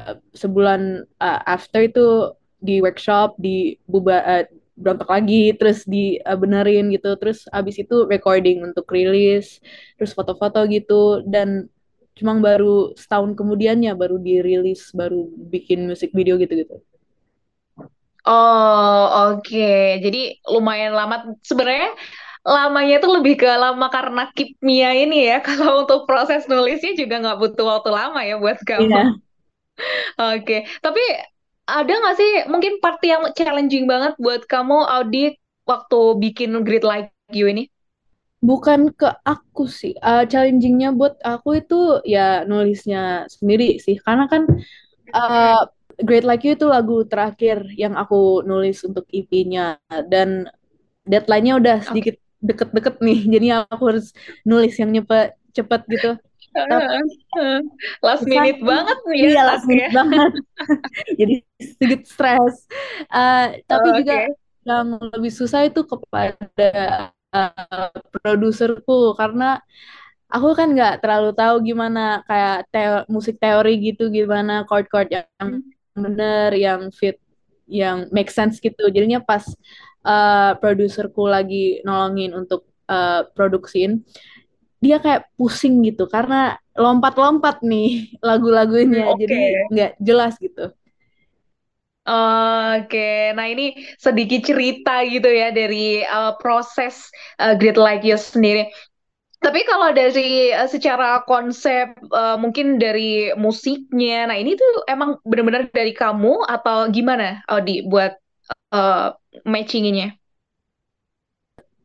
uh, 0.01 0.17
sebulan 0.33 1.05
uh, 1.21 1.39
after 1.45 1.85
itu 1.85 2.33
di 2.57 2.81
workshop 2.81 3.37
di 3.37 3.77
buba 3.85 4.17
uh, 4.25 4.45
berontak 4.77 5.09
lagi 5.09 5.57
terus 5.57 5.81
dibenerin 5.89 6.93
gitu 6.93 7.17
terus 7.17 7.49
abis 7.49 7.81
itu 7.81 8.05
recording 8.05 8.61
untuk 8.61 8.85
rilis 8.93 9.57
terus 9.97 10.13
foto-foto 10.13 10.61
gitu 10.69 11.25
dan 11.25 11.65
cuma 12.13 12.37
baru 12.37 12.93
setahun 12.93 13.33
kemudiannya 13.33 13.93
baru 13.97 14.21
dirilis 14.21 14.93
baru 14.93 15.25
bikin 15.49 15.89
musik 15.89 16.13
video 16.13 16.37
gitu 16.37 16.53
gitu 16.61 16.77
oh 18.25 19.33
oke 19.33 19.41
okay. 19.41 19.97
jadi 20.01 20.37
lumayan 20.45 20.93
lama 20.93 21.33
sebenarnya 21.41 21.97
lamanya 22.47 23.03
itu 23.03 23.09
lebih 23.11 23.43
ke 23.43 23.49
lama 23.51 23.91
karena 23.91 24.31
Mia 24.63 24.95
ini 24.95 25.27
ya 25.27 25.43
kalau 25.47 25.83
untuk 25.83 26.07
proses 26.07 26.47
nulisnya 26.47 26.95
juga 26.95 27.19
nggak 27.19 27.39
butuh 27.43 27.65
waktu 27.67 27.91
lama 27.91 28.19
ya 28.23 28.39
buat 28.39 28.63
kamu 28.63 28.87
yeah. 28.87 29.07
oke 30.31 30.47
okay. 30.47 30.63
tapi 30.79 31.03
ada 31.67 31.91
nggak 31.91 32.15
sih 32.15 32.31
mungkin 32.47 32.79
part 32.79 33.03
yang 33.03 33.27
challenging 33.35 33.83
banget 33.83 34.15
buat 34.15 34.47
kamu 34.47 34.87
audit 34.87 35.35
waktu 35.67 35.99
bikin 36.23 36.55
Great 36.63 36.87
Like 36.87 37.11
You 37.35 37.51
ini? 37.51 37.67
Bukan 38.39 38.95
ke 38.95 39.11
aku 39.27 39.67
sih, 39.67 39.93
uh, 39.99 40.23
challengingnya 40.23 40.95
buat 40.95 41.19
aku 41.19 41.59
itu 41.59 41.99
ya 42.07 42.47
nulisnya 42.47 43.27
sendiri 43.27 43.81
sih, 43.83 43.99
karena 43.99 44.31
kan 44.31 44.47
uh, 45.11 45.67
Great 45.99 46.23
Like 46.23 46.47
You 46.47 46.55
itu 46.55 46.71
lagu 46.71 47.03
terakhir 47.03 47.67
yang 47.75 47.99
aku 47.99 48.47
nulis 48.47 48.79
untuk 48.87 49.03
EP-nya 49.11 49.81
dan 50.07 50.47
deadline-nya 51.03 51.53
udah 51.59 51.77
sedikit 51.83 52.15
okay. 52.15 52.26
Deket-deket 52.43 53.01
nih, 53.01 53.19
jadi 53.37 53.47
aku 53.65 53.83
harus 53.93 54.13
nulis 54.45 54.73
yang 54.77 54.93
cepet 54.93 55.33
cepet 55.57 55.81
gitu. 55.89 56.11
last 58.01 58.25
minute 58.25 58.61
banget 58.61 58.97
nih 59.05 59.17
ya. 59.17 59.27
Iya, 59.29 59.41
last 59.45 59.65
minute 59.69 59.93
banget. 59.93 60.31
Jadi 61.19 61.35
sedikit 61.61 62.01
stres. 62.09 62.65
Uh, 63.13 63.61
tapi 63.69 63.87
oh, 63.93 63.95
juga 64.01 64.13
yang 64.65 64.97
lebih 65.13 65.29
susah 65.29 65.69
itu 65.69 65.85
kepada 65.85 67.13
uh, 67.29 67.93
produserku 68.09 69.13
karena 69.13 69.61
aku 70.27 70.57
kan 70.57 70.75
nggak 70.75 70.99
terlalu 70.99 71.31
tahu 71.31 71.55
gimana 71.63 72.25
kayak 72.27 72.67
teo 72.73 73.07
musik 73.07 73.39
teori 73.39 73.79
gitu 73.79 74.11
gimana 74.11 74.67
chord-chord 74.67 75.07
yang 75.07 75.27
hmm. 75.39 75.63
bener 75.95 76.51
yang 76.51 76.91
fit 76.91 77.15
yang 77.67 78.11
make 78.11 78.31
sense 78.31 78.59
gitu 78.59 78.91
jadinya 78.91 79.23
pas 79.23 79.43
uh, 80.07 80.55
produserku 80.63 81.27
lagi 81.27 81.83
nolongin 81.83 82.31
untuk 82.31 82.63
uh, 82.87 83.27
produksiin 83.35 84.07
dia 84.77 85.01
kayak 85.01 85.33
pusing 85.35 85.81
gitu 85.83 86.05
karena 86.05 86.55
lompat-lompat 86.77 87.65
nih 87.65 88.07
lagu-lagunya 88.27 89.11
okay. 89.11 89.19
jadi 89.25 89.37
nggak 89.73 89.91
jelas 89.99 90.33
gitu. 90.39 90.71
Oke, 92.07 92.87
okay. 92.87 93.35
nah 93.35 93.51
ini 93.51 93.75
sedikit 93.99 94.47
cerita 94.47 95.03
gitu 95.03 95.27
ya 95.27 95.51
dari 95.51 96.07
uh, 96.07 96.39
proses 96.39 97.11
uh, 97.35 97.51
Great 97.51 97.75
Like 97.75 98.07
You 98.07 98.15
sendiri. 98.15 98.71
Tapi 99.43 99.67
kalau 99.67 99.91
dari 99.91 100.55
uh, 100.55 100.71
secara 100.71 101.27
konsep 101.27 101.91
uh, 102.15 102.39
mungkin 102.39 102.79
dari 102.79 103.35
musiknya, 103.35 104.31
nah 104.31 104.39
ini 104.39 104.55
tuh 104.55 104.87
emang 104.87 105.19
benar-benar 105.27 105.67
dari 105.75 105.91
kamu 105.91 106.47
atau 106.47 106.87
gimana, 106.95 107.43
Audi, 107.51 107.83
buat 107.83 108.15
uh, 108.73 109.15
matchinginnya? 109.45 110.17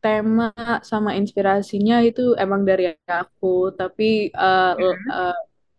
tema 0.03 0.51
sama 0.83 1.15
inspirasinya 1.15 2.03
itu 2.03 2.35
emang 2.35 2.67
dari 2.67 2.91
aku 3.07 3.71
tapi 3.71 4.27
uh, 4.35 4.75
uh, 4.75 5.37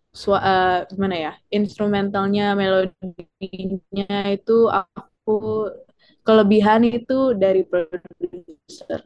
sua, 0.08 0.38
uh, 0.40 0.78
gimana 0.88 1.16
ya 1.28 1.32
instrumentalnya 1.52 2.56
melodinya 2.56 4.18
itu 4.32 4.72
aku 4.72 5.68
kelebihan 6.24 6.88
itu 6.88 7.36
dari 7.36 7.68
produser 7.68 9.04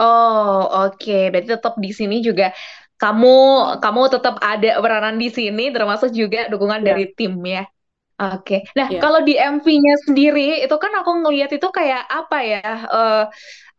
oh 0.00 0.88
oke 0.88 0.96
okay. 0.96 1.28
berarti 1.28 1.52
tetap 1.52 1.76
di 1.76 1.92
sini 1.92 2.24
juga 2.24 2.56
kamu 2.96 3.36
kamu 3.84 4.00
tetap 4.08 4.40
ada 4.40 4.80
peranan 4.80 5.20
di 5.20 5.28
sini 5.28 5.68
termasuk 5.68 6.08
juga 6.16 6.48
dukungan 6.48 6.80
yeah. 6.80 6.88
dari 6.88 7.04
tim 7.12 7.36
ya 7.44 7.68
Oke, 8.14 8.62
nah 8.78 8.86
yeah. 8.86 9.02
kalau 9.02 9.26
di 9.26 9.34
MV-nya 9.34 9.94
sendiri 10.06 10.62
itu 10.62 10.76
kan 10.78 10.94
aku 11.02 11.26
ngelihat 11.26 11.50
itu 11.50 11.66
kayak 11.74 12.06
apa 12.06 12.38
ya? 12.46 12.70
Uh, 12.86 13.24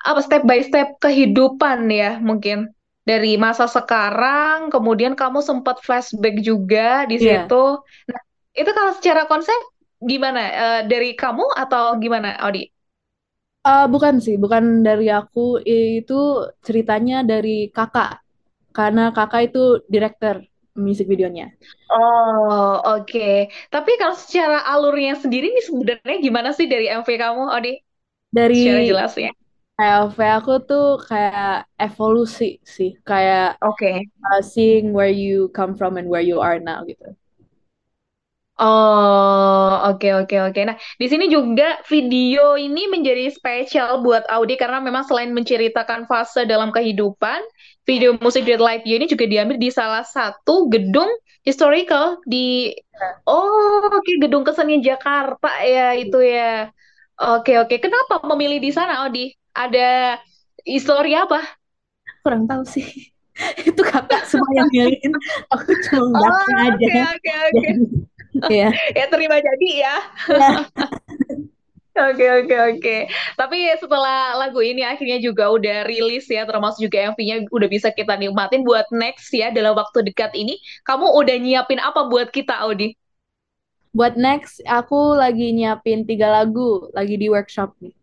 apa 0.04 0.20
step 0.20 0.44
by 0.44 0.60
step 0.60 1.00
kehidupan 1.00 1.88
ya 1.88 2.20
mungkin 2.20 2.76
dari 3.08 3.40
masa 3.40 3.70
sekarang 3.70 4.74
kemudian 4.74 5.16
kamu 5.16 5.40
sempat 5.40 5.80
flashback 5.80 6.44
juga 6.44 7.08
di 7.08 7.22
yeah. 7.22 7.48
situ. 7.48 7.80
Nah, 8.12 8.22
itu 8.52 8.72
kalau 8.76 8.92
secara 8.98 9.24
konsep 9.30 9.56
gimana 10.04 10.42
uh, 10.52 10.82
dari 10.84 11.16
kamu 11.16 11.46
atau 11.56 11.96
gimana 12.02 12.36
Audi? 12.44 12.68
Uh, 13.66 13.90
bukan 13.90 14.22
sih, 14.22 14.36
bukan 14.38 14.84
dari 14.86 15.10
aku. 15.10 15.62
Itu 15.64 16.52
ceritanya 16.62 17.26
dari 17.26 17.70
kakak. 17.72 18.22
Karena 18.76 19.16
kakak 19.16 19.54
itu 19.54 19.82
director 19.88 20.44
musik 20.76 21.08
videonya. 21.08 21.50
Oh, 21.90 22.80
oke. 22.84 23.08
Okay. 23.08 23.48
Tapi 23.72 23.96
kalau 23.96 24.14
secara 24.14 24.62
alurnya 24.68 25.16
sendiri 25.16 25.50
nih 25.50 25.66
sebenarnya 25.66 26.18
gimana 26.20 26.50
sih 26.52 26.68
dari 26.68 26.92
MV 26.92 27.08
kamu, 27.08 27.44
Odi? 27.50 27.74
Dari 28.30 28.56
secara 28.60 28.82
jelasnya. 28.84 29.32
LV 29.76 30.16
aku 30.40 30.54
tuh 30.64 31.04
kayak 31.04 31.68
evolusi 31.76 32.64
sih, 32.64 32.96
kayak 33.04 33.60
okay. 33.60 34.08
uh, 34.24 34.40
seeing 34.40 34.96
where 34.96 35.12
you 35.12 35.52
come 35.52 35.76
from 35.76 36.00
and 36.00 36.08
where 36.08 36.24
you 36.24 36.40
are 36.40 36.64
now 36.64 36.80
gitu. 36.88 37.12
Oh, 38.56 39.92
oke 39.92 40.08
oke 40.24 40.36
oke. 40.48 40.62
Nah, 40.64 40.80
di 40.96 41.08
sini 41.12 41.28
juga 41.28 41.84
video 41.92 42.56
ini 42.56 42.88
menjadi 42.88 43.28
spesial 43.28 44.00
buat 44.00 44.24
Audi 44.32 44.56
karena 44.56 44.80
memang 44.80 45.04
selain 45.04 45.36
menceritakan 45.36 46.08
fase 46.08 46.48
dalam 46.48 46.72
kehidupan, 46.72 47.44
video 47.84 48.16
musik 48.24 48.48
Great 48.48 48.64
Light 48.64 48.88
You 48.88 48.96
ini 48.96 49.12
juga 49.12 49.28
diambil 49.28 49.60
di 49.60 49.68
salah 49.68 50.08
satu 50.08 50.72
gedung 50.72 51.12
historical 51.44 52.24
di 52.24 52.72
Oh, 53.28 53.92
oke 53.92 54.00
okay, 54.00 54.16
gedung 54.24 54.48
kesenian 54.48 54.80
Jakarta 54.80 55.52
ya 55.68 55.92
itu 56.00 56.24
ya. 56.24 56.72
Oke 57.20 57.60
oke. 57.60 57.76
Kenapa 57.84 58.24
memilih 58.24 58.64
di 58.64 58.72
sana, 58.72 59.04
Audi? 59.04 59.36
ada 59.56 60.20
histori 60.68 61.16
apa? 61.16 61.40
Kurang 62.22 62.46
tahu 62.46 62.68
sih. 62.68 62.86
itu 63.68 63.82
kakak 63.84 64.28
semua 64.28 64.52
yang 64.56 64.68
milihin. 64.72 65.12
Aku 65.56 65.72
cuma 65.88 66.20
oh, 66.20 66.60
aja. 66.60 66.76
Oke 66.76 66.92
oke 66.92 67.32
oke. 67.32 67.70
Ya 69.00 69.06
terima 69.08 69.40
jadi 69.40 69.70
ya. 69.80 69.96
Oke 71.96 72.28
oke 72.28 72.56
oke. 72.76 72.98
Tapi 73.40 73.72
setelah 73.80 74.36
lagu 74.36 74.60
ini 74.60 74.84
akhirnya 74.84 75.16
juga 75.16 75.48
udah 75.48 75.88
rilis 75.88 76.28
ya, 76.28 76.44
termasuk 76.44 76.84
juga 76.92 77.16
MV-nya 77.16 77.48
udah 77.48 77.70
bisa 77.72 77.88
kita 77.88 78.20
nikmatin 78.20 78.68
buat 78.68 78.84
next 78.92 79.32
ya 79.32 79.48
dalam 79.48 79.80
waktu 79.80 80.04
dekat 80.12 80.36
ini. 80.36 80.60
Kamu 80.84 81.16
udah 81.16 81.40
nyiapin 81.40 81.80
apa 81.80 82.04
buat 82.12 82.36
kita, 82.36 82.68
Audi? 82.68 83.00
Buat 83.96 84.20
next, 84.20 84.60
aku 84.68 85.16
lagi 85.16 85.56
nyiapin 85.56 86.04
tiga 86.04 86.36
lagu, 86.36 86.92
lagi 86.92 87.16
di 87.16 87.32
workshop 87.32 87.72
nih. 87.80 87.96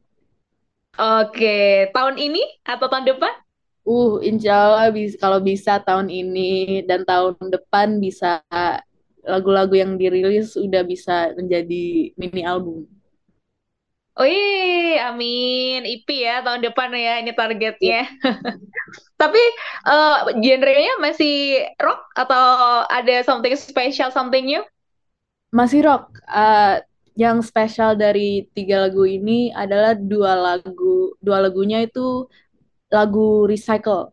Oke, 0.96 1.92
tahun 1.92 2.16
ini 2.16 2.40
atau 2.64 2.88
tahun 2.88 3.04
depan? 3.12 3.32
Uh, 3.84 4.24
insya 4.24 4.56
Allah 4.56 4.88
bisa, 4.88 5.20
kalau 5.20 5.36
bisa 5.44 5.84
tahun 5.84 6.08
ini 6.08 6.80
dan 6.88 7.04
tahun 7.04 7.36
depan 7.44 8.00
bisa 8.00 8.40
lagu-lagu 9.22 9.74
yang 9.78 9.94
dirilis 9.94 10.58
udah 10.58 10.82
bisa 10.82 11.30
menjadi 11.38 12.10
mini 12.18 12.42
album. 12.42 12.86
Wih, 14.12 15.00
amin. 15.00 15.88
IP 15.88 16.20
ya 16.20 16.44
tahun 16.44 16.60
depan 16.60 16.92
ya 16.92 17.24
ini 17.24 17.32
targetnya. 17.32 18.04
Tapi 19.20 19.42
uh, 19.88 20.36
genrenya 20.36 21.00
masih 21.00 21.64
rock 21.80 22.12
atau 22.12 22.84
ada 22.92 23.24
something 23.24 23.56
special, 23.56 24.12
something 24.12 24.44
new? 24.44 24.60
Masih 25.48 25.80
rock. 25.88 26.12
Uh, 26.28 26.84
yang 27.16 27.40
spesial 27.40 27.96
dari 27.96 28.48
tiga 28.52 28.88
lagu 28.88 29.04
ini 29.08 29.52
adalah 29.52 29.96
dua 29.96 30.36
lagu, 30.36 31.16
dua 31.20 31.48
lagunya 31.48 31.80
itu 31.80 32.28
lagu 32.92 33.48
recycle. 33.48 34.12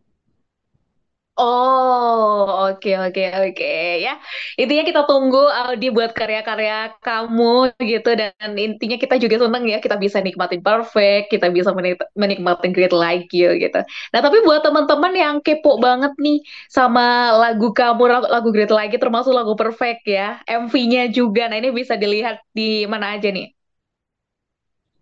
Oh, 1.42 2.68
oke 2.68 2.90
oke 3.00 3.22
oke 3.48 3.68
ya. 4.04 4.12
Intinya 4.60 4.84
kita 4.90 5.02
tunggu 5.08 5.40
Audi 5.60 5.88
buat 5.96 6.12
karya-karya 6.12 7.00
kamu 7.00 7.80
gitu 7.80 8.10
dan 8.20 8.52
intinya 8.60 8.98
kita 9.00 9.16
juga 9.24 9.36
seneng 9.48 9.64
ya 9.72 9.78
kita 9.80 9.96
bisa 10.04 10.20
nikmatin 10.20 10.60
perfect, 10.60 11.32
kita 11.32 11.48
bisa 11.56 11.72
menikmati 12.20 12.68
great 12.76 12.92
like 12.92 13.32
you 13.32 13.56
gitu. 13.56 13.80
Nah, 14.12 14.20
tapi 14.20 14.44
buat 14.44 14.60
teman-teman 14.68 15.14
yang 15.16 15.36
kepo 15.40 15.80
banget 15.80 16.12
nih 16.20 16.44
sama 16.68 17.32
lagu 17.40 17.72
kamu 17.72 18.04
lagu 18.28 18.50
great 18.52 18.72
like 18.76 18.92
you 18.92 19.00
termasuk 19.00 19.32
lagu 19.32 19.56
perfect 19.56 20.04
ya, 20.12 20.44
MV-nya 20.44 21.08
juga. 21.08 21.48
Nah, 21.48 21.56
ini 21.64 21.72
bisa 21.72 21.96
dilihat 21.96 22.44
di 22.52 22.84
mana 22.92 23.16
aja 23.16 23.32
nih? 23.32 23.48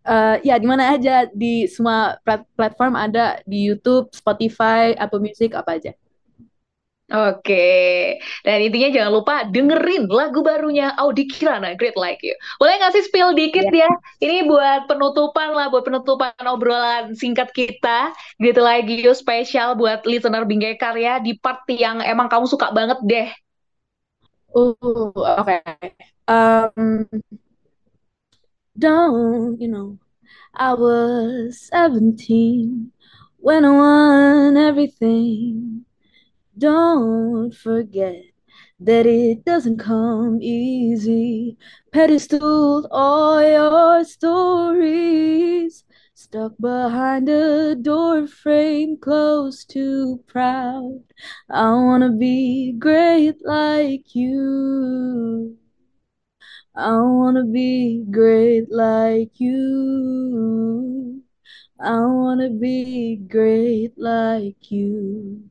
Uh, 0.08 0.40
ya 0.40 0.56
di 0.56 0.64
mana 0.64 0.96
aja 0.96 1.28
di 1.36 1.68
semua 1.68 2.16
platform 2.56 2.96
ada 2.96 3.44
di 3.44 3.68
YouTube, 3.68 4.08
Spotify, 4.16 4.96
Apple 4.96 5.20
Music 5.20 5.52
apa 5.52 5.76
aja. 5.76 5.92
Oke, 7.08 8.20
dan 8.44 8.60
intinya 8.60 8.92
jangan 8.92 9.12
lupa 9.16 9.48
dengerin 9.48 10.12
lagu 10.12 10.44
barunya 10.44 10.92
Audi 11.00 11.24
Kirana, 11.24 11.72
Great 11.80 11.96
Like 11.96 12.20
You. 12.20 12.36
Boleh 12.60 12.84
ngasih 12.84 13.08
spill 13.08 13.32
dikit 13.32 13.64
yeah. 13.72 13.88
ya? 13.88 13.92
Ini 14.28 14.44
buat 14.44 14.92
penutupan 14.92 15.56
lah, 15.56 15.72
buat 15.72 15.88
penutupan 15.88 16.36
obrolan 16.44 17.16
singkat 17.16 17.56
kita. 17.56 18.12
Great 18.44 18.60
Like 18.60 18.92
You 18.92 19.16
spesial 19.16 19.80
buat 19.80 20.04
listener 20.04 20.44
Bingkai 20.44 20.76
Karya 20.76 21.24
di 21.24 21.40
part 21.40 21.64
yang 21.72 22.04
emang 22.04 22.28
kamu 22.28 22.44
suka 22.44 22.76
banget 22.76 23.00
deh. 23.08 23.32
Uh, 24.52 24.76
oke. 25.16 25.48
Okay. 25.48 25.64
Um, 26.28 27.08
don't, 28.76 29.56
you 29.64 29.72
know, 29.72 29.96
I 30.52 30.76
was 30.76 31.72
17 31.72 32.92
when 33.40 33.64
I 33.64 33.72
won 33.72 34.60
everything. 34.60 35.87
Don't 36.58 37.54
forget 37.54 38.24
that 38.80 39.06
it 39.06 39.46
doesn't 39.46 39.78
come 39.78 40.42
easy. 40.42 41.58
Pedestal 41.92 42.88
all 42.92 43.42
your 43.42 44.04
stories. 44.04 45.84
Stuck 46.16 46.54
behind 46.60 47.30
a 47.30 47.76
door 47.76 48.28
frame, 48.28 48.98
close 48.98 49.66
to 49.66 50.24
proud. 50.28 51.04
I 51.50 51.72
wanna 51.74 52.12
be 52.12 52.74
great 52.74 53.38
like 53.46 54.16
you. 54.16 55.58
I 56.76 57.02
wanna 57.02 57.44
be 57.46 58.04
great 58.10 58.72
like 58.72 59.40
you. 59.40 61.24
I 61.80 62.00
wanna 62.00 62.50
be 62.50 63.18
great 63.18 63.94
like 63.98 64.72
you. 64.72 65.50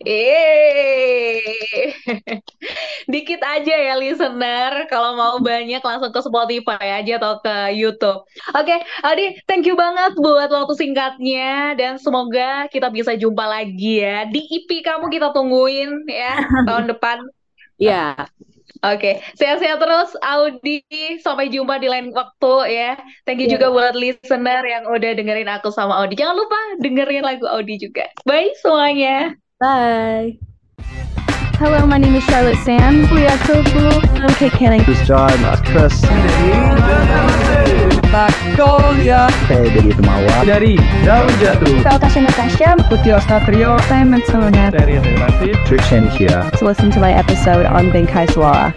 Eh, 0.00 1.92
dikit 3.12 3.40
aja 3.44 3.74
ya 3.76 3.94
listener. 4.00 4.88
Kalau 4.88 5.12
mau 5.12 5.36
banyak 5.36 5.84
langsung 5.84 6.08
ke 6.08 6.20
Spotify 6.24 7.04
aja 7.04 7.20
atau 7.20 7.36
ke 7.44 7.76
YouTube. 7.76 8.24
Oke, 8.56 8.64
okay, 8.64 8.78
Adi, 9.04 9.36
thank 9.44 9.68
you 9.68 9.76
banget 9.76 10.16
buat 10.16 10.48
waktu 10.48 10.72
singkatnya 10.80 11.76
dan 11.76 12.00
semoga 12.00 12.64
kita 12.72 12.88
bisa 12.88 13.12
jumpa 13.12 13.44
lagi 13.44 14.00
ya 14.00 14.24
di 14.24 14.40
IP 14.40 14.80
kamu 14.80 15.12
kita 15.12 15.36
tungguin 15.36 16.08
ya 16.08 16.48
tahun 16.68 16.88
depan. 16.96 17.20
Iya. 17.76 18.16
Yeah. 18.16 18.28
Oke, 18.80 18.96
okay. 18.96 19.14
sehat-sehat 19.36 19.76
terus 19.76 20.16
Audi. 20.24 20.80
Sampai 21.20 21.52
jumpa 21.52 21.76
di 21.76 21.92
lain 21.92 22.16
waktu 22.16 22.54
ya. 22.72 22.96
Thank 23.28 23.44
you 23.44 23.52
yeah. 23.52 23.60
juga 23.60 23.66
buat 23.68 23.92
listener 23.92 24.64
yang 24.64 24.88
udah 24.88 25.12
dengerin 25.12 25.52
aku 25.52 25.68
sama 25.68 26.00
Audi. 26.00 26.16
Jangan 26.16 26.40
lupa 26.40 26.60
dengerin 26.80 27.20
lagu 27.20 27.44
Audi 27.44 27.76
juga. 27.76 28.08
Bye 28.24 28.56
semuanya. 28.64 29.39
Bye. 29.60 30.38
Hello, 31.60 31.86
my 31.86 31.98
name 31.98 32.14
is 32.14 32.24
Charlotte 32.24 32.56
Sam. 32.64 33.02
We 33.12 33.26
are 33.26 33.36
so 33.44 33.62
cool. 33.64 33.92
I'm 34.16 34.32
Kate 34.40 34.52
Canning. 34.52 34.82
This 34.84 34.98
is 35.02 35.06
John. 35.06 35.28
That's 35.44 35.60
Chris. 35.68 36.00
Magnolia. 38.08 39.28
Saya 39.44 39.68
dari 39.68 39.92
Temawa. 39.92 40.48
Dari 40.48 40.80
Daun 41.04 41.28
Jatuh. 41.44 41.76
Saya 41.84 42.00
Tasha 42.00 42.24
Natasha. 42.24 42.68
Putih 42.88 43.20
Ostatrio. 43.20 43.76
Saya 43.84 44.08
Matsona. 44.08 44.72
Dari 44.72 44.96
Relatif. 44.96 45.52
Trick 45.68 45.84
Shanishia. 45.92 46.48
To 46.56 46.64
listen 46.64 46.88
to 46.96 46.98
my 46.98 47.12
episode 47.12 47.68
on 47.68 47.92
Benkai 47.92 48.32
Suara. 48.32 48.72